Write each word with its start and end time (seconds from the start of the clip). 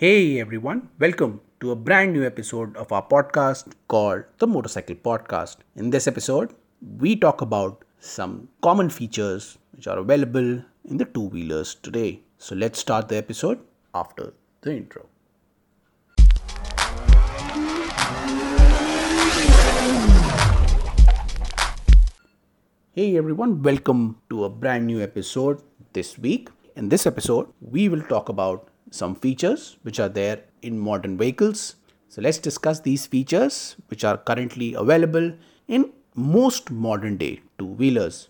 Hey 0.00 0.40
everyone, 0.40 0.88
welcome 0.98 1.42
to 1.60 1.72
a 1.72 1.76
brand 1.76 2.14
new 2.14 2.24
episode 2.24 2.74
of 2.74 2.90
our 2.90 3.06
podcast 3.06 3.74
called 3.86 4.22
The 4.38 4.46
Motopsychcle 4.46 5.02
Podcast. 5.02 5.56
In 5.76 5.90
this 5.90 6.08
episode, 6.08 6.54
we 6.98 7.16
talk 7.16 7.42
about 7.42 7.84
some 7.98 8.48
common 8.62 8.88
features 8.88 9.58
which 9.72 9.86
are 9.86 9.98
available 9.98 10.64
in 10.86 10.96
the 10.96 11.04
two 11.04 11.24
wheelers 11.24 11.74
today. 11.74 12.22
So 12.38 12.54
let's 12.54 12.78
start 12.78 13.08
the 13.08 13.18
episode 13.18 13.60
after 13.94 14.32
the 14.62 14.74
intro. 14.74 15.04
Hey 22.92 23.18
everyone, 23.18 23.60
welcome 23.60 24.16
to 24.30 24.44
a 24.44 24.48
brand 24.48 24.86
new 24.86 25.02
episode 25.02 25.60
this 25.92 26.16
week. 26.16 26.48
In 26.74 26.88
this 26.88 27.06
episode, 27.06 27.48
we 27.60 27.90
will 27.90 28.00
talk 28.04 28.30
about 28.30 28.69
some 28.90 29.14
features 29.14 29.76
which 29.82 30.00
are 30.00 30.08
there 30.08 30.42
in 30.62 30.78
modern 30.78 31.16
vehicles. 31.16 31.76
So 32.08 32.20
let's 32.20 32.38
discuss 32.38 32.80
these 32.80 33.06
features 33.06 33.76
which 33.88 34.04
are 34.04 34.18
currently 34.18 34.74
available 34.74 35.32
in 35.68 35.92
most 36.14 36.70
modern 36.70 37.16
day 37.16 37.40
two 37.58 37.66
wheelers. 37.66 38.28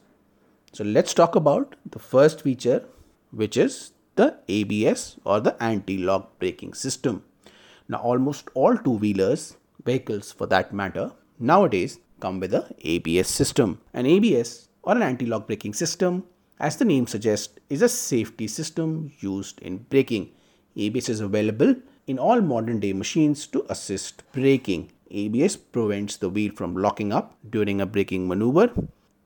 So 0.72 0.84
let's 0.84 1.14
talk 1.14 1.34
about 1.34 1.76
the 1.90 1.98
first 1.98 2.42
feature 2.42 2.84
which 3.32 3.56
is 3.56 3.92
the 4.16 4.36
ABS 4.48 5.16
or 5.24 5.40
the 5.40 5.60
anti-lock 5.62 6.38
braking 6.38 6.74
system. 6.74 7.24
Now 7.88 7.98
almost 7.98 8.48
all 8.54 8.76
two 8.76 8.92
wheelers 8.92 9.56
vehicles 9.84 10.30
for 10.30 10.46
that 10.46 10.74
matter 10.74 11.12
nowadays 11.38 11.98
come 12.20 12.38
with 12.38 12.52
a 12.52 12.72
ABS 12.84 13.28
system. 13.28 13.80
An 13.94 14.04
ABS 14.04 14.68
or 14.82 14.94
an 14.94 15.02
anti-lock 15.02 15.46
braking 15.46 15.72
system 15.72 16.24
as 16.58 16.76
the 16.76 16.84
name 16.84 17.06
suggests 17.06 17.58
is 17.70 17.80
a 17.80 17.88
safety 17.88 18.46
system 18.46 19.10
used 19.20 19.58
in 19.60 19.78
braking 19.78 20.30
ABS 20.76 21.08
is 21.08 21.20
available 21.20 21.74
in 22.06 22.18
all 22.18 22.40
modern 22.40 22.80
day 22.80 22.92
machines 22.92 23.46
to 23.48 23.64
assist 23.68 24.22
braking. 24.32 24.90
ABS 25.10 25.56
prevents 25.56 26.16
the 26.16 26.28
wheel 26.28 26.52
from 26.54 26.76
locking 26.76 27.12
up 27.12 27.34
during 27.48 27.80
a 27.80 27.86
braking 27.86 28.28
maneuver. 28.28 28.70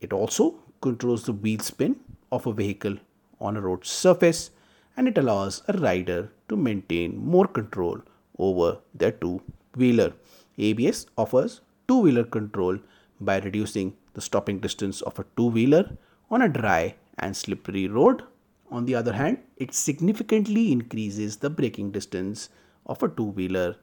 It 0.01 0.13
also 0.13 0.57
controls 0.81 1.25
the 1.25 1.33
wheel 1.33 1.61
spin 1.61 1.97
of 2.33 2.47
a 2.47 2.53
vehicle 2.53 2.97
on 3.41 3.57
a 3.57 3.61
road 3.61 3.85
surface 3.85 4.51
and 4.97 5.09
it 5.09 5.19
allows 5.19 5.63
a 5.69 5.77
rider 5.79 6.31
to 6.49 6.57
maintain 6.57 7.17
more 7.17 7.47
control 7.47 8.01
over 8.39 8.79
their 8.95 9.13
two 9.13 9.43
wheeler. 9.77 10.13
ABS 10.59 11.07
offers 11.17 11.61
two 11.89 11.99
wheeler 11.99 12.25
control 12.25 12.79
by 13.21 13.39
reducing 13.41 13.95
the 14.15 14.21
stopping 14.21 14.61
distance 14.61 15.03
of 15.03 15.19
a 15.19 15.25
two 15.37 15.47
wheeler 15.47 15.91
on 16.31 16.43
a 16.43 16.49
dry 16.49 16.95
and 17.19 17.37
slippery 17.37 17.87
road 17.89 18.23
on 18.75 18.87
the 18.87 18.95
other 18.95 19.13
hand, 19.13 19.39
it 19.57 19.73
significantly 19.73 20.73
increases 20.73 21.37
the 21.37 21.51
braking 21.51 21.91
distance 21.93 22.49
of 22.87 23.03
a 23.03 23.09
two 23.09 23.31
wheeler 23.39 23.77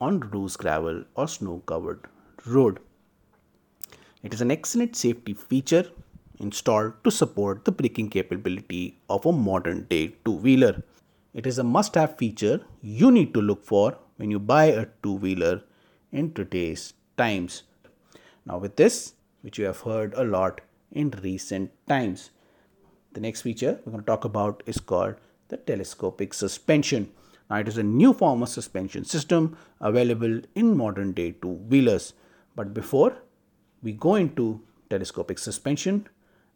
on 0.00 0.20
loose 0.32 0.56
gravel 0.56 1.04
or 1.14 1.28
snow 1.28 1.58
covered 1.66 2.06
road. 2.46 2.80
It 4.22 4.32
is 4.32 4.40
an 4.40 4.50
excellent 4.50 4.96
safety 4.96 5.34
feature 5.34 5.84
installed 6.38 6.94
to 7.04 7.10
support 7.10 7.64
the 7.64 7.72
braking 7.72 8.08
capability 8.08 8.98
of 9.10 9.26
a 9.26 9.32
modern 9.32 9.84
day 9.90 10.14
two 10.24 10.32
wheeler. 10.32 10.82
It 11.34 11.46
is 11.46 11.58
a 11.58 11.64
must 11.64 11.94
have 11.94 12.16
feature 12.16 12.60
you 12.80 13.10
need 13.10 13.34
to 13.34 13.42
look 13.42 13.62
for 13.62 13.98
when 14.16 14.30
you 14.30 14.38
buy 14.38 14.64
a 14.64 14.86
two 15.02 15.14
wheeler 15.14 15.62
in 16.12 16.32
today's 16.32 16.94
times. 17.18 17.64
Now, 18.46 18.58
with 18.58 18.76
this, 18.76 19.14
which 19.42 19.58
you 19.58 19.66
have 19.66 19.80
heard 19.80 20.14
a 20.14 20.24
lot 20.24 20.62
in 20.90 21.10
recent 21.22 21.70
times, 21.86 22.30
the 23.12 23.20
next 23.20 23.42
feature 23.42 23.80
we're 23.84 23.92
going 23.92 24.02
to 24.02 24.06
talk 24.06 24.24
about 24.24 24.62
is 24.66 24.78
called 24.78 25.16
the 25.48 25.56
telescopic 25.56 26.32
suspension. 26.32 27.10
Now, 27.48 27.56
it 27.56 27.68
is 27.68 27.78
a 27.78 27.82
new 27.82 28.12
form 28.12 28.42
of 28.42 28.48
suspension 28.48 29.04
system 29.04 29.56
available 29.80 30.40
in 30.54 30.76
modern 30.76 31.12
day 31.12 31.32
two 31.32 31.48
wheelers. 31.48 32.12
But 32.54 32.72
before 32.72 33.16
we 33.82 33.92
go 33.92 34.14
into 34.14 34.60
telescopic 34.88 35.38
suspension, 35.38 36.08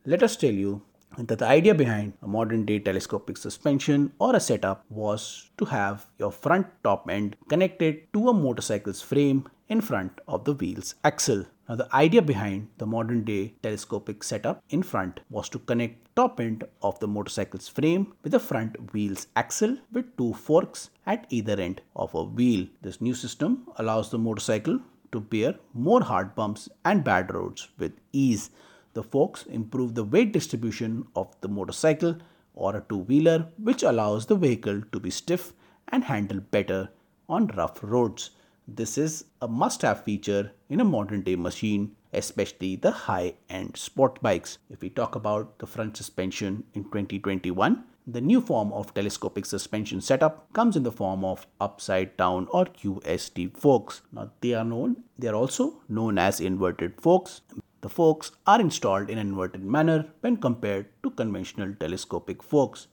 let 0.06 0.23
us 0.23 0.37
tell 0.37 0.53
you 0.53 0.83
that 1.19 1.39
the 1.39 1.47
idea 1.47 1.75
behind 1.75 2.12
a 2.23 2.28
modern 2.28 2.65
day 2.65 2.78
telescopic 2.78 3.37
suspension 3.37 4.12
or 4.19 4.34
a 4.37 4.41
setup 4.41 4.84
was 4.89 5.51
to 5.59 5.65
have 5.65 6.07
your 6.19 6.31
front 6.33 6.67
top 6.83 7.09
end 7.09 7.37
connected 7.49 8.12
to 8.12 8.28
a 8.28 8.34
motorcycle's 8.34 9.01
frame 9.01 9.49
in 9.69 9.81
front 9.81 10.21
of 10.28 10.45
the 10.45 10.53
wheel's 10.53 10.95
axle. 11.05 11.47
Now, 11.69 11.77
the 11.77 11.95
idea 11.95 12.21
behind 12.21 12.69
the 12.77 12.87
modern 12.87 13.25
day 13.25 13.55
telescopic 13.63 14.23
setup 14.23 14.63
in 14.69 14.83
front 14.83 15.21
was 15.31 15.49
to 15.49 15.59
connect 15.59 16.15
top 16.15 16.39
end 16.39 16.65
of 16.83 16.99
the 17.01 17.09
motorcycle's 17.09 17.69
frame 17.69 18.13
with 18.23 18.33
the 18.33 18.39
front 18.39 18.93
wheel's 18.93 19.29
axle 19.35 19.79
with 19.91 20.15
two 20.19 20.35
forks 20.35 20.91
at 21.07 21.27
either 21.31 21.59
end 21.59 21.81
of 21.97 22.15
a 22.15 22.23
wheel. 22.23 22.67
This 22.83 23.01
new 23.01 23.15
system 23.15 23.67
allows 23.77 24.11
the 24.11 24.19
motorcycle 24.19 24.79
to 25.13 25.21
bear 25.21 25.55
more 25.73 26.03
hard 26.03 26.35
bumps 26.35 26.69
and 26.85 27.03
bad 27.03 27.33
roads 27.33 27.69
with 27.79 27.93
ease. 28.13 28.51
The 28.93 29.03
forks 29.03 29.45
improve 29.47 29.95
the 29.95 30.05
weight 30.05 30.33
distribution 30.33 31.07
of 31.17 31.35
the 31.41 31.49
motorcycle 31.49 32.19
or 32.55 32.77
a 32.77 32.85
two 32.89 32.99
wheeler, 32.99 33.49
which 33.57 33.83
allows 33.83 34.27
the 34.27 34.37
vehicle 34.37 34.83
to 34.93 35.01
be 35.01 35.11
stiff 35.11 35.53
and 35.89 36.05
handle 36.05 36.41
better 36.41 36.91
on 37.29 37.47
rough 37.49 37.83
roads. 37.83 38.31
This 38.67 38.97
is 38.97 39.27
a 39.43 39.47
must 39.47 39.83
have 39.83 40.05
feature 40.05 40.53
in 40.71 40.81
a 40.81 40.85
modern 40.85 41.21
day 41.21 41.37
machine, 41.37 41.97
especially 42.15 42.77
the 42.77 42.93
high 42.93 43.35
end 43.51 43.77
sport 43.77 44.23
bikes. 44.23 44.57
If 44.71 44.81
we 44.81 44.89
talk 44.89 45.15
about 45.15 45.59
the 45.59 45.67
front 45.67 45.99
suspension 45.99 46.65
in 46.73 46.85
2021, 46.85 47.85
the 48.07 48.23
new 48.23 48.41
form 48.41 48.73
of 48.73 48.95
telescopic 48.95 49.45
suspension 49.45 50.01
setup 50.01 50.51
comes 50.55 50.77
in 50.77 50.83
the 50.83 50.91
form 50.91 51.27
of 51.27 51.47
upside 51.61 52.17
down 52.17 52.49
or 52.53 52.65
USD 52.65 53.55
forks. 53.55 54.01
Now 54.13 54.31
they 54.41 54.55
are 54.55 54.65
known, 54.65 55.05
they 55.19 55.29
are 55.29 55.35
also 55.35 55.83
known 55.91 56.17
as 56.17 56.41
inverted 56.41 57.03
forks. 57.03 57.43
The 57.83 57.91
forks 57.91 58.33
are 58.47 58.63
installed 58.63 59.11
in 59.11 59.19
an 59.19 59.29
inverted 59.29 59.63
manner 59.63 60.07
when 60.23 60.39
compared 60.39 60.87
to 61.03 61.11
conventional 61.11 61.75
telescopic 61.75 62.43
forks. 62.43 62.87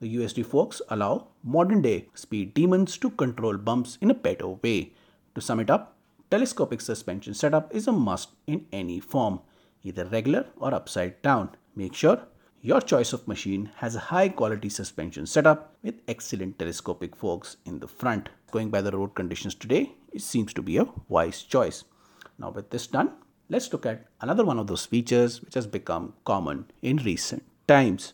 The 0.00 0.16
USD 0.16 0.44
forks 0.44 0.82
allow 0.90 1.28
modern 1.42 1.80
day 1.80 2.08
speed 2.12 2.52
demons 2.52 2.98
to 2.98 3.08
control 3.08 3.56
bumps 3.56 3.96
in 4.02 4.10
a 4.10 4.14
better 4.14 4.48
way. 4.48 4.92
To 5.34 5.40
sum 5.40 5.60
it 5.60 5.70
up, 5.70 5.96
telescopic 6.30 6.80
suspension 6.80 7.34
setup 7.34 7.74
is 7.74 7.88
a 7.88 7.92
must 7.92 8.30
in 8.46 8.66
any 8.72 9.00
form, 9.00 9.40
either 9.82 10.04
regular 10.04 10.46
or 10.56 10.72
upside 10.72 11.20
down. 11.22 11.50
Make 11.74 11.94
sure 11.94 12.22
your 12.60 12.80
choice 12.80 13.12
of 13.12 13.26
machine 13.28 13.70
has 13.76 13.96
a 13.96 14.00
high 14.10 14.28
quality 14.28 14.68
suspension 14.68 15.26
setup 15.26 15.76
with 15.82 16.00
excellent 16.08 16.58
telescopic 16.58 17.14
forks 17.16 17.56
in 17.66 17.80
the 17.80 17.88
front. 17.88 18.28
Going 18.52 18.70
by 18.70 18.80
the 18.80 18.92
road 18.92 19.14
conditions 19.14 19.54
today, 19.54 19.92
it 20.12 20.22
seems 20.22 20.54
to 20.54 20.62
be 20.62 20.78
a 20.78 20.86
wise 21.08 21.42
choice. 21.42 21.84
Now, 22.38 22.50
with 22.50 22.70
this 22.70 22.86
done, 22.86 23.10
let's 23.48 23.72
look 23.72 23.84
at 23.86 24.06
another 24.20 24.44
one 24.44 24.58
of 24.58 24.68
those 24.68 24.86
features 24.86 25.42
which 25.42 25.54
has 25.54 25.66
become 25.66 26.14
common 26.24 26.66
in 26.80 26.98
recent 26.98 27.44
times. 27.66 28.12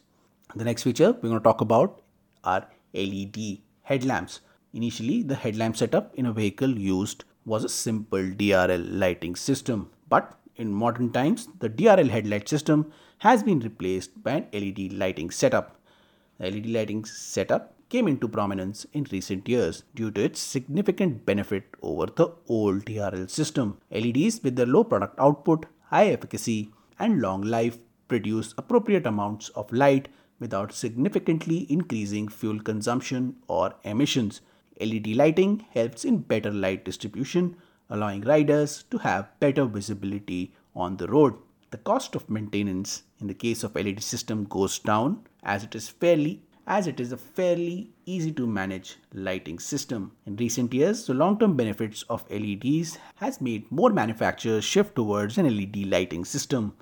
The 0.56 0.64
next 0.64 0.82
feature 0.82 1.12
we're 1.12 1.28
going 1.28 1.34
to 1.34 1.44
talk 1.44 1.60
about 1.60 2.03
are 2.42 2.66
LED 2.94 3.59
headlamps. 3.82 4.41
Initially, 4.72 5.22
the 5.22 5.34
headlamp 5.34 5.76
setup 5.76 6.14
in 6.14 6.26
a 6.26 6.32
vehicle 6.32 6.78
used 6.78 7.25
was 7.44 7.64
a 7.64 7.69
simple 7.69 8.20
DRL 8.20 8.86
lighting 8.98 9.34
system, 9.34 9.91
but 10.08 10.38
in 10.56 10.72
modern 10.72 11.10
times, 11.10 11.48
the 11.58 11.69
DRL 11.69 12.08
headlight 12.08 12.48
system 12.48 12.92
has 13.19 13.42
been 13.42 13.60
replaced 13.60 14.22
by 14.22 14.32
an 14.32 14.47
LED 14.53 14.92
lighting 14.92 15.30
setup. 15.30 15.80
The 16.38 16.50
LED 16.50 16.66
lighting 16.66 17.04
setup 17.04 17.75
came 17.88 18.06
into 18.06 18.28
prominence 18.28 18.86
in 18.92 19.06
recent 19.10 19.48
years 19.48 19.82
due 19.97 20.12
to 20.12 20.22
its 20.22 20.38
significant 20.38 21.26
benefit 21.26 21.64
over 21.82 22.06
the 22.06 22.32
old 22.48 22.84
DRL 22.84 23.28
system. 23.28 23.78
LEDs 23.91 24.41
with 24.42 24.54
their 24.54 24.66
low 24.66 24.84
product 24.84 25.19
output, 25.19 25.66
high 25.86 26.06
efficacy, 26.06 26.70
and 26.98 27.20
long 27.20 27.42
life 27.42 27.78
produce 28.06 28.54
appropriate 28.56 29.06
amounts 29.06 29.48
of 29.50 29.72
light 29.72 30.09
without 30.39 30.72
significantly 30.72 31.66
increasing 31.68 32.28
fuel 32.28 32.60
consumption 32.60 33.36
or 33.48 33.74
emissions. 33.83 34.41
LED 34.80 35.09
lighting 35.09 35.66
helps 35.71 36.04
in 36.04 36.18
better 36.18 36.50
light 36.50 36.84
distribution, 36.84 37.56
allowing 37.88 38.22
riders 38.22 38.84
to 38.91 38.98
have 38.98 39.38
better 39.41 39.65
visibility 39.65 40.54
on 40.74 40.97
the 40.97 41.09
road. 41.09 41.34
The 41.71 41.78
cost 41.78 42.15
of 42.15 42.28
maintenance 42.28 43.04
in 43.21 43.27
the 43.27 43.34
case 43.34 43.62
of 43.62 43.74
LED 43.74 44.03
system 44.03 44.44
goes 44.44 44.78
down 44.78 45.27
as 45.42 45.62
it 45.62 45.74
is 45.74 45.88
fairly 45.88 46.42
as 46.66 46.86
it 46.86 47.00
is 47.00 47.10
a 47.10 47.16
fairly 47.16 47.91
easy 48.06 48.30
to 48.30 48.47
manage 48.47 48.97
lighting 49.12 49.59
system. 49.59 50.12
In 50.24 50.36
recent 50.36 50.72
years, 50.72 51.04
the 51.04 51.15
long-term 51.15 51.56
benefits 51.56 52.03
of 52.04 52.24
LEDs 52.30 52.97
has 53.16 53.41
made 53.41 53.71
more 53.72 53.91
manufacturers 53.91 54.65
shift 54.65 54.94
towards 54.94 55.36
an 55.36 55.47
LED 55.56 55.86
lighting 55.86 56.24
system. 56.24 56.74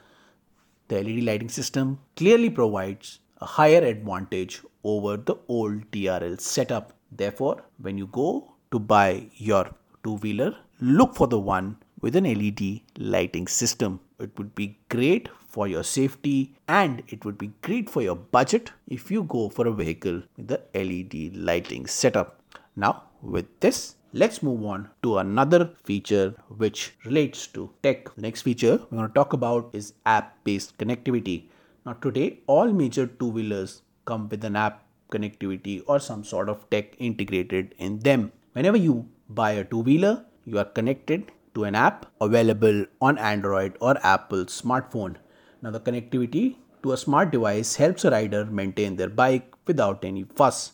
The 0.88 1.02
LED 1.02 1.24
lighting 1.24 1.48
system 1.48 2.00
clearly 2.16 2.50
provides 2.50 3.20
a 3.40 3.46
higher 3.46 3.82
advantage 3.82 4.60
over 4.84 5.16
the 5.16 5.36
old 5.48 5.90
DRL 5.90 6.38
setup. 6.38 6.92
Therefore, 7.10 7.62
when 7.78 7.98
you 7.98 8.06
go 8.06 8.52
to 8.70 8.78
buy 8.78 9.28
your 9.36 9.70
two 10.04 10.14
wheeler, 10.14 10.56
look 10.80 11.14
for 11.14 11.26
the 11.26 11.38
one 11.38 11.76
with 12.00 12.16
an 12.16 12.24
LED 12.24 12.80
lighting 12.98 13.46
system. 13.46 14.00
It 14.18 14.36
would 14.36 14.54
be 14.54 14.78
great 14.88 15.28
for 15.48 15.66
your 15.66 15.82
safety 15.82 16.54
and 16.68 17.02
it 17.08 17.24
would 17.24 17.38
be 17.38 17.52
great 17.62 17.88
for 17.88 18.02
your 18.02 18.16
budget 18.16 18.72
if 18.86 19.10
you 19.10 19.22
go 19.24 19.48
for 19.48 19.66
a 19.66 19.72
vehicle 19.72 20.22
with 20.36 20.48
the 20.48 20.60
LED 20.74 21.36
lighting 21.36 21.86
setup. 21.86 22.40
Now, 22.76 23.04
with 23.22 23.46
this, 23.60 23.96
let's 24.12 24.42
move 24.42 24.64
on 24.64 24.90
to 25.02 25.18
another 25.18 25.70
feature 25.84 26.34
which 26.48 26.94
relates 27.04 27.46
to 27.48 27.70
tech. 27.82 28.14
The 28.14 28.22
next 28.22 28.42
feature 28.42 28.78
we're 28.90 28.98
going 28.98 29.08
to 29.08 29.14
talk 29.14 29.32
about 29.32 29.70
is 29.72 29.94
app 30.06 30.36
based 30.44 30.76
connectivity. 30.78 31.44
Now, 31.86 31.94
today, 31.94 32.40
all 32.46 32.72
major 32.72 33.06
two 33.06 33.28
wheelers 33.28 33.82
come 34.04 34.28
with 34.28 34.44
an 34.44 34.56
app 34.56 34.84
connectivity 35.10 35.82
or 35.86 35.98
some 35.98 36.24
sort 36.24 36.48
of 36.48 36.68
tech 36.70 36.94
integrated 36.98 37.74
in 37.78 37.98
them. 38.00 38.32
Whenever 38.52 38.76
you 38.76 39.08
buy 39.28 39.52
a 39.52 39.64
two 39.64 39.80
wheeler, 39.80 40.24
you 40.44 40.58
are 40.58 40.64
connected 40.64 41.30
to 41.54 41.64
an 41.64 41.74
app 41.74 42.06
available 42.20 42.86
on 43.00 43.18
Android 43.18 43.76
or 43.80 43.96
Apple 44.04 44.44
smartphone. 44.46 45.16
Now, 45.62 45.70
the 45.70 45.80
connectivity 45.80 46.56
to 46.82 46.92
a 46.92 46.96
smart 46.96 47.30
device 47.30 47.76
helps 47.76 48.04
a 48.04 48.10
rider 48.10 48.44
maintain 48.44 48.96
their 48.96 49.08
bike 49.08 49.52
without 49.66 50.04
any 50.04 50.24
fuss. 50.24 50.72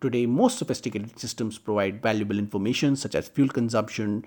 Today, 0.00 0.24
most 0.24 0.58
sophisticated 0.58 1.18
systems 1.18 1.58
provide 1.58 2.02
valuable 2.02 2.38
information 2.38 2.96
such 2.96 3.14
as 3.14 3.28
fuel 3.28 3.48
consumption, 3.48 4.24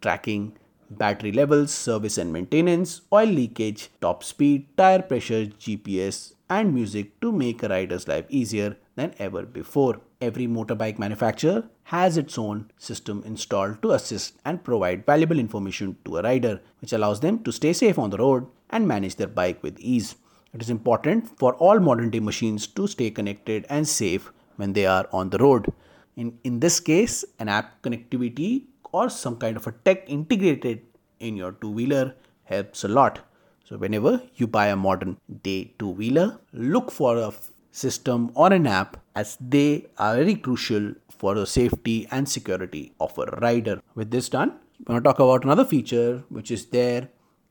tracking, 0.00 0.56
battery 0.90 1.32
levels, 1.32 1.72
service 1.72 2.18
and 2.18 2.32
maintenance, 2.32 3.00
oil 3.12 3.26
leakage, 3.26 3.88
top 4.00 4.22
speed, 4.22 4.66
tire 4.76 5.02
pressure, 5.02 5.46
GPS, 5.46 6.34
and 6.50 6.74
music 6.74 7.20
to 7.20 7.30
make 7.32 7.62
a 7.62 7.68
rider's 7.68 8.08
life 8.08 8.24
easier 8.28 8.76
than 8.96 9.14
ever 9.18 9.44
before. 9.44 10.00
Every 10.20 10.46
motorbike 10.46 10.98
manufacturer 10.98 11.64
has 11.84 12.16
its 12.16 12.38
own 12.38 12.70
system 12.78 13.22
installed 13.24 13.80
to 13.82 13.92
assist 13.92 14.34
and 14.44 14.64
provide 14.64 15.06
valuable 15.06 15.38
information 15.38 15.96
to 16.04 16.18
a 16.18 16.22
rider, 16.22 16.60
which 16.80 16.92
allows 16.92 17.20
them 17.20 17.42
to 17.44 17.52
stay 17.52 17.72
safe 17.72 17.98
on 17.98 18.10
the 18.10 18.18
road 18.18 18.46
and 18.70 18.88
manage 18.88 19.16
their 19.16 19.28
bike 19.28 19.62
with 19.62 19.78
ease. 19.78 20.16
It 20.52 20.62
is 20.62 20.70
important 20.70 21.38
for 21.38 21.54
all 21.54 21.78
modern 21.78 22.10
day 22.10 22.20
machines 22.20 22.66
to 22.68 22.86
stay 22.86 23.10
connected 23.10 23.66
and 23.68 23.86
safe 23.86 24.32
when 24.56 24.72
they 24.72 24.86
are 24.86 25.08
on 25.12 25.30
the 25.30 25.38
road. 25.38 25.72
In, 26.16 26.38
in 26.42 26.60
this 26.60 26.80
case, 26.80 27.24
an 27.38 27.48
app 27.48 27.80
connectivity 27.82 28.64
or 28.92 29.08
some 29.08 29.36
kind 29.36 29.56
of 29.56 29.66
a 29.66 29.72
tech 29.72 30.08
integrated 30.08 30.80
in 31.20 31.36
your 31.36 31.52
two 31.52 31.70
wheeler 31.70 32.14
helps 32.44 32.84
a 32.84 32.88
lot. 32.88 33.20
So, 33.68 33.76
whenever 33.76 34.22
you 34.36 34.46
buy 34.46 34.68
a 34.68 34.76
modern 34.76 35.18
day 35.42 35.74
two 35.78 35.90
wheeler, 35.90 36.40
look 36.54 36.90
for 36.90 37.18
a 37.18 37.30
system 37.70 38.30
or 38.34 38.50
an 38.50 38.66
app 38.66 38.96
as 39.14 39.36
they 39.42 39.88
are 39.98 40.16
very 40.16 40.36
crucial 40.36 40.94
for 41.10 41.34
the 41.34 41.44
safety 41.44 42.08
and 42.10 42.26
security 42.26 42.94
of 42.98 43.18
a 43.18 43.26
rider. 43.42 43.82
With 43.94 44.10
this 44.10 44.30
done, 44.30 44.54
we're 44.78 44.94
going 44.94 45.02
to 45.02 45.04
talk 45.04 45.18
about 45.18 45.44
another 45.44 45.66
feature 45.66 46.24
which 46.30 46.50
is 46.50 46.64
there 46.64 47.10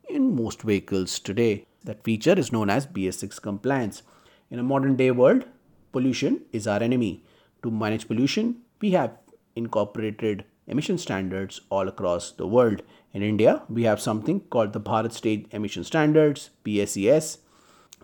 in 0.10 0.36
most 0.36 0.64
vehicles 0.64 1.20
today. 1.20 1.68
That 1.84 2.04
feature 2.04 2.34
is 2.34 2.52
known 2.52 2.72
as 2.72 2.88
BS6 2.88 3.40
compliance. 3.40 4.02
In 4.50 4.58
a 4.58 4.64
modern 4.64 4.96
day 4.96 5.12
world, 5.12 5.46
pollution 5.92 6.42
is 6.52 6.66
our 6.66 6.82
enemy. 6.82 7.24
To 7.62 7.70
manage 7.70 8.08
pollution, 8.08 8.62
we 8.82 8.90
have 8.94 9.16
incorporated 9.56 10.46
emission 10.68 10.98
standards 10.98 11.62
all 11.70 11.88
across 11.88 12.32
the 12.32 12.48
world. 12.48 12.82
In 13.14 13.24
India, 13.24 13.64
we 13.70 13.84
have 13.84 14.02
something 14.02 14.42
called 14.42 14.74
the 14.74 14.82
Bharat 14.82 15.14
Stage 15.14 15.46
Emission 15.52 15.84
Standards, 15.84 16.50
BSES. 16.66 17.38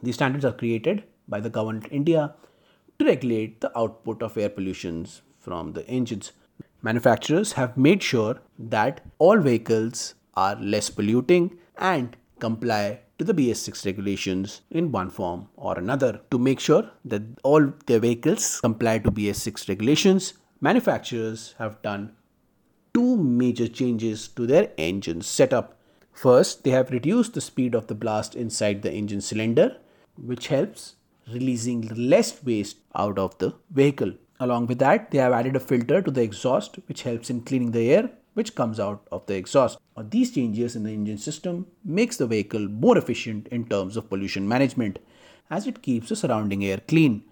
These 0.01 0.15
standards 0.15 0.45
are 0.45 0.53
created 0.53 1.03
by 1.27 1.39
the 1.39 1.49
government 1.49 1.85
of 1.85 1.93
India 1.93 2.35
to 2.99 3.05
regulate 3.05 3.61
the 3.61 3.77
output 3.77 4.23
of 4.23 4.37
air 4.37 4.49
pollutions 4.49 5.21
from 5.39 5.73
the 5.73 5.87
engines. 5.87 6.31
Manufacturers 6.81 7.53
have 7.53 7.77
made 7.77 8.01
sure 8.01 8.39
that 8.57 9.01
all 9.19 9.37
vehicles 9.37 10.15
are 10.35 10.55
less 10.55 10.89
polluting 10.89 11.57
and 11.77 12.17
comply 12.39 12.99
to 13.19 13.23
the 13.23 13.33
BS6 13.33 13.85
regulations 13.85 14.61
in 14.71 14.91
one 14.91 15.09
form 15.09 15.47
or 15.55 15.77
another. 15.77 16.21
To 16.31 16.39
make 16.39 16.59
sure 16.59 16.89
that 17.05 17.21
all 17.43 17.71
their 17.85 17.99
vehicles 17.99 18.59
comply 18.61 18.99
to 18.99 19.11
BS6 19.11 19.69
regulations, 19.69 20.33
manufacturers 20.59 21.55
have 21.57 21.81
done 21.81 22.13
two 22.93 23.17
major 23.17 23.67
changes 23.67 24.27
to 24.27 24.45
their 24.45 24.71
engine 24.77 25.21
setup. 25.21 25.77
First, 26.11 26.63
they 26.63 26.71
have 26.71 26.91
reduced 26.91 27.33
the 27.33 27.41
speed 27.41 27.73
of 27.73 27.87
the 27.87 27.95
blast 27.95 28.35
inside 28.35 28.81
the 28.81 28.93
engine 28.93 29.21
cylinder, 29.21 29.77
which 30.15 30.47
helps 30.47 30.95
releasing 31.31 31.81
less 31.95 32.43
waste 32.43 32.77
out 32.95 33.17
of 33.17 33.37
the 33.39 33.55
vehicle. 33.71 34.13
Along 34.39 34.67
with 34.67 34.79
that, 34.79 35.11
they 35.11 35.17
have 35.17 35.33
added 35.33 35.55
a 35.55 35.59
filter 35.59 36.01
to 36.01 36.11
the 36.11 36.21
exhaust, 36.21 36.77
which 36.87 37.03
helps 37.03 37.29
in 37.29 37.41
cleaning 37.41 37.71
the 37.71 37.91
air 37.91 38.09
which 38.33 38.55
comes 38.55 38.79
out 38.79 39.07
of 39.11 39.25
the 39.27 39.35
exhaust. 39.35 39.77
Now, 39.95 40.05
these 40.09 40.31
changes 40.31 40.75
in 40.75 40.83
the 40.83 40.91
engine 40.91 41.17
system 41.17 41.67
makes 41.85 42.17
the 42.17 42.27
vehicle 42.27 42.67
more 42.67 42.97
efficient 42.97 43.47
in 43.49 43.65
terms 43.65 43.95
of 43.95 44.09
pollution 44.09 44.47
management 44.47 44.99
as 45.49 45.67
it 45.67 45.81
keeps 45.81 46.09
the 46.09 46.15
surrounding 46.15 46.65
air 46.65 46.79
clean. 46.87 47.23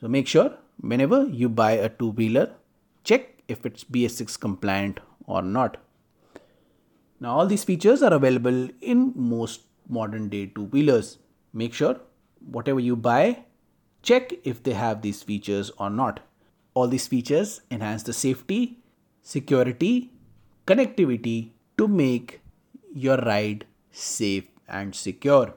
So 0.00 0.08
make 0.08 0.28
sure 0.28 0.54
whenever 0.80 1.26
you 1.26 1.48
buy 1.48 1.72
a 1.72 1.88
two-wheeler, 1.88 2.52
check 3.04 3.41
if 3.52 3.64
it's 3.66 3.84
BS6 3.84 4.38
compliant 4.40 5.00
or 5.26 5.42
not. 5.42 5.76
Now 7.20 7.36
all 7.38 7.46
these 7.46 7.64
features 7.64 8.02
are 8.02 8.12
available 8.12 8.68
in 8.80 9.12
most 9.14 9.62
modern 9.88 10.28
day 10.28 10.46
two-wheelers. 10.46 11.18
Make 11.52 11.74
sure 11.74 12.00
whatever 12.56 12.80
you 12.80 12.96
buy, 12.96 13.44
check 14.02 14.32
if 14.44 14.62
they 14.62 14.72
have 14.72 15.02
these 15.02 15.22
features 15.22 15.70
or 15.78 15.90
not. 15.90 16.20
All 16.74 16.88
these 16.88 17.06
features 17.06 17.60
enhance 17.70 18.02
the 18.02 18.12
safety, 18.12 18.78
security, 19.22 20.12
connectivity 20.66 21.50
to 21.78 21.86
make 21.86 22.40
your 22.94 23.18
ride 23.18 23.66
safe 23.90 24.48
and 24.68 24.94
secure. 24.94 25.54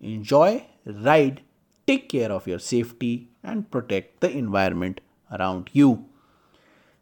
Enjoy, 0.00 0.66
ride, 0.84 1.42
take 1.86 2.08
care 2.08 2.30
of 2.30 2.46
your 2.46 2.58
safety, 2.58 3.30
and 3.42 3.70
protect 3.70 4.20
the 4.20 4.30
environment 4.30 5.00
around 5.32 5.70
you. 5.72 6.04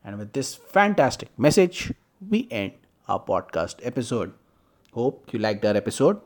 And 0.07 0.19
with 0.19 0.33
this 0.33 0.55
fantastic 0.55 1.37
message, 1.37 1.93
we 2.31 2.47
end 2.51 2.75
our 3.09 3.19
podcast 3.19 3.81
episode. 3.83 4.33
Hope 4.93 5.33
you 5.33 5.41
liked 5.41 5.65
our 5.65 5.77
episode. 5.77 6.21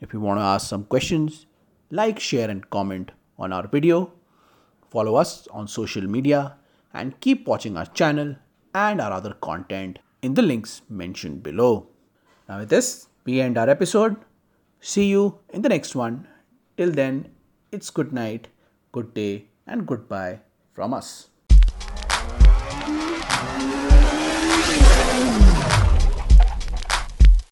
If 0.00 0.12
you 0.12 0.18
want 0.20 0.40
to 0.40 0.44
ask 0.44 0.68
some 0.68 0.82
questions, 0.84 1.46
like, 1.92 2.18
share, 2.18 2.50
and 2.50 2.68
comment 2.70 3.12
on 3.38 3.52
our 3.52 3.68
video. 3.68 4.12
Follow 4.90 5.14
us 5.14 5.46
on 5.52 5.68
social 5.68 6.02
media 6.02 6.56
and 6.92 7.20
keep 7.20 7.46
watching 7.46 7.76
our 7.76 7.86
channel 7.86 8.34
and 8.74 9.00
our 9.00 9.12
other 9.12 9.34
content 9.34 10.00
in 10.22 10.34
the 10.34 10.42
links 10.42 10.82
mentioned 10.88 11.44
below. 11.44 11.86
Now, 12.48 12.58
with 12.58 12.68
this, 12.68 13.06
we 13.24 13.40
end 13.40 13.56
our 13.56 13.70
episode. 13.70 14.16
See 14.80 15.06
you 15.06 15.38
in 15.50 15.62
the 15.62 15.68
next 15.68 15.94
one. 15.94 16.26
Till 16.76 16.90
then, 16.90 17.30
it's 17.70 17.90
good 17.90 18.12
night, 18.12 18.48
good 18.90 19.14
day, 19.14 19.46
and 19.68 19.86
goodbye 19.86 20.40
from 20.72 20.92
us. 20.92 21.28